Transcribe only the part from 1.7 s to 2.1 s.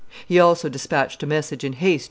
haste to M.